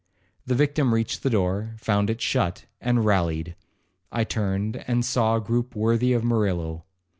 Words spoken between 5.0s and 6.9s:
saw a groupe worthy of Murillo.